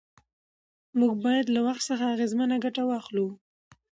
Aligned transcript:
موږ 0.99 1.13
باید 1.25 1.45
له 1.55 1.61
وخت 1.67 1.81
څخه 1.89 2.05
اغېزمنه 2.13 2.55
ګټه 2.65 2.83
واخلو 2.85 3.27